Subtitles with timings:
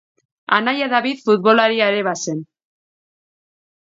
[0.55, 2.39] Anaia David futbolaria ere bazen.